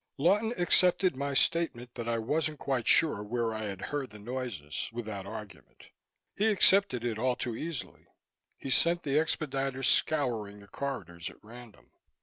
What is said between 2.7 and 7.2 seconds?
sure where I had heard the noises, without argument. He accepted it